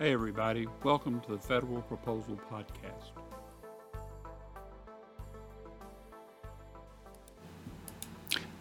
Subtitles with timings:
[0.00, 0.68] Hey, everybody.
[0.84, 3.10] Welcome to the Federal Proposal Podcast.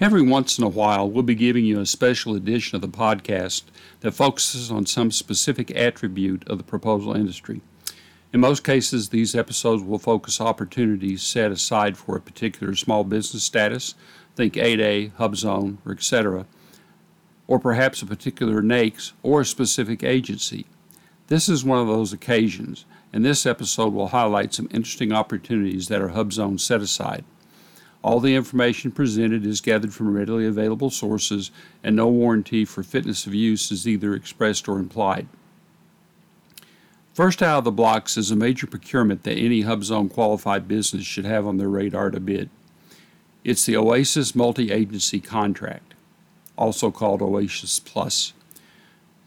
[0.00, 3.62] Every once in a while, we'll be giving you a special edition of the podcast
[4.00, 7.60] that focuses on some specific attribute of the proposal industry.
[8.32, 13.44] In most cases, these episodes will focus opportunities set aside for a particular small business
[13.44, 13.94] status,
[14.34, 16.46] think 8A, HubZone, or etc.,
[17.46, 20.66] or perhaps a particular NAICS or a specific agency.
[21.30, 26.02] This is one of those occasions, and this episode will highlight some interesting opportunities that
[26.02, 27.24] are HubZone set aside.
[28.02, 31.52] All the information presented is gathered from readily available sources,
[31.84, 35.28] and no warranty for fitness of use is either expressed or implied.
[37.14, 41.26] First out of the blocks is a major procurement that any HubZone qualified business should
[41.26, 42.50] have on their radar to bid.
[43.44, 45.94] It's the OASIS Multi Agency Contract,
[46.58, 48.32] also called OASIS Plus.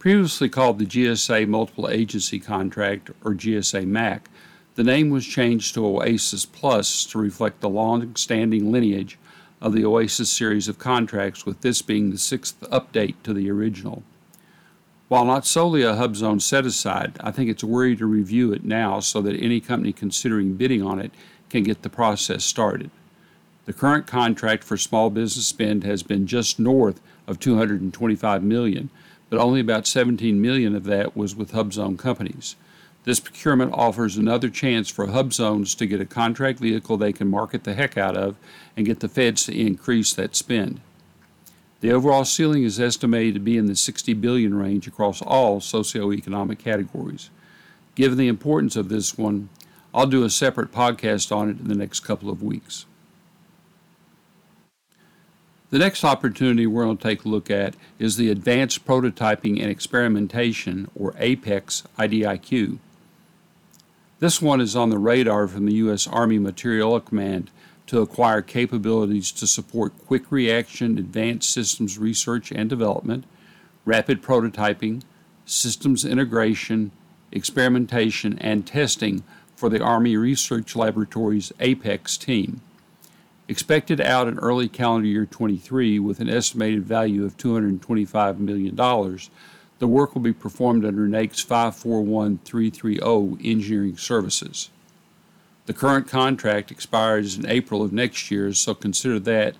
[0.00, 4.30] Previously called the GSA Multiple Agency Contract, or GSA MAC,
[4.74, 9.18] the name was changed to OASIS Plus to reflect the long standing lineage
[9.60, 14.02] of the OASIS series of contracts, with this being the sixth update to the original.
[15.08, 19.00] While not solely a HubZone set aside, I think it's worthy to review it now
[19.00, 21.12] so that any company considering bidding on it
[21.50, 22.90] can get the process started.
[23.66, 28.88] The current contract for small business spend has been just north of 225 million,
[29.30, 32.56] but only about 17 million of that was with HubZone companies.
[33.04, 37.28] This procurement offers another chance for hub zones to get a contract vehicle they can
[37.28, 38.36] market the heck out of
[38.76, 40.80] and get the feds to increase that spend.
[41.80, 46.58] The overall ceiling is estimated to be in the 60 billion range across all socioeconomic
[46.58, 47.30] categories.
[47.94, 49.48] Given the importance of this one,
[49.94, 52.84] I'll do a separate podcast on it in the next couple of weeks.
[55.70, 59.70] The next opportunity we're going to take a look at is the Advanced Prototyping and
[59.70, 62.78] Experimentation, or APEX IDIQ.
[64.18, 66.08] This one is on the radar from the U.S.
[66.08, 67.52] Army Materiel Command
[67.86, 73.24] to acquire capabilities to support quick reaction advanced systems research and development,
[73.84, 75.02] rapid prototyping,
[75.46, 76.90] systems integration,
[77.30, 79.22] experimentation, and testing
[79.54, 82.60] for the Army Research Laboratory's APEX team.
[83.50, 89.88] Expected out in early calendar year 23 with an estimated value of $225 million, the
[89.88, 94.70] work will be performed under NAICS 541330 Engineering Services.
[95.66, 99.56] The current contract expires in April of next year, so consider that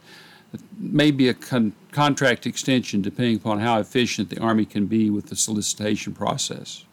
[0.78, 5.36] maybe a con- contract extension depending upon how efficient the Army can be with the
[5.36, 6.84] solicitation process.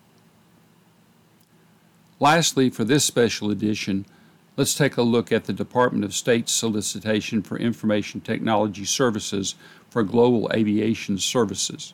[2.19, 4.07] Lastly, for this special edition,
[4.57, 9.55] let's take a look at the Department of State's solicitation for information technology services
[9.89, 11.93] for global aviation services.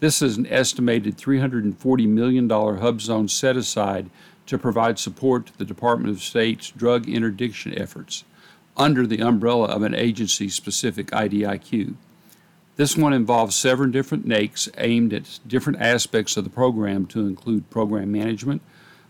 [0.00, 4.08] This is an estimated $340 million hub zone set aside
[4.46, 8.24] to provide support to the Department of State's drug interdiction efforts
[8.76, 11.94] under the umbrella of an agency specific IDIQ.
[12.76, 17.68] This one involves seven different NAICS aimed at different aspects of the program to include
[17.70, 18.62] program management,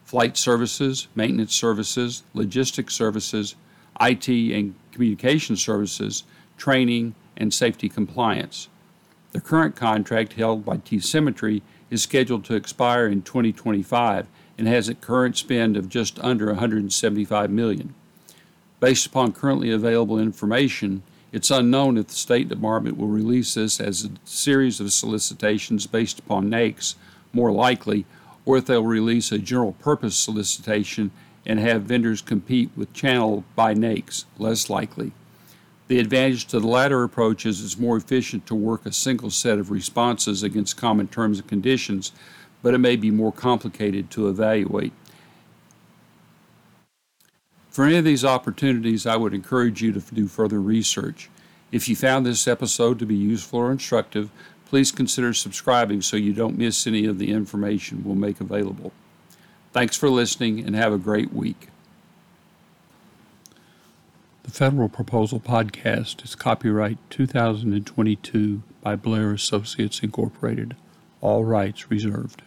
[0.09, 3.55] flight services, maintenance services, logistics services,
[4.01, 6.25] IT and communication services,
[6.57, 8.69] training, and safety compliance.
[9.33, 14.27] The current contract held by T Symmetry is scheduled to expire in 2025
[14.57, 17.95] and has a current spend of just under 175 million.
[18.81, 21.03] Based upon currently available information,
[21.33, 26.19] it's unknown if the State Department will release this as a series of solicitations based
[26.19, 26.95] upon NAICS,
[27.35, 28.07] more likely,
[28.49, 31.11] or if they'll release a general purpose solicitation
[31.45, 35.13] and have vendors compete with channel by NAICS, less likely.
[35.89, 39.59] The advantage to the latter approach is it's more efficient to work a single set
[39.59, 42.13] of responses against common terms and conditions,
[42.63, 44.95] but it may be more complicated to evaluate.
[47.69, 51.29] For any of these opportunities, I would encourage you to do further research.
[51.71, 54.31] If you found this episode to be useful or instructive,
[54.69, 58.93] please consider subscribing so you don't miss any of the information we'll make available.
[59.73, 61.69] Thanks for listening and have a great week.
[64.43, 70.77] The Federal Proposal Podcast is copyright 2022 by Blair Associates Incorporated.
[71.21, 72.43] All rights reserved.